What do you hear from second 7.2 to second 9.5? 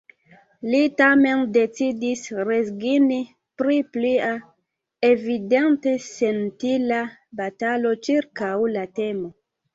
batalo ĉirkaŭ la temo.